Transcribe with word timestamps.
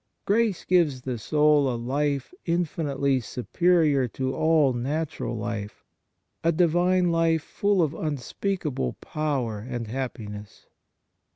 Grace 0.25 0.65
gives 0.65 1.01
the 1.03 1.19
soul 1.19 1.71
a 1.71 1.77
life 1.77 2.33
infinitely 2.47 3.19
superior 3.19 4.07
to 4.07 4.33
all 4.35 4.73
natural 4.73 5.37
life, 5.37 5.85
a 6.43 6.51
Divine 6.51 7.11
life 7.11 7.43
full 7.43 7.83
of 7.83 7.93
unspeakable 7.93 8.93
power 8.93 9.59
and 9.59 9.85
happiness. 9.85 10.65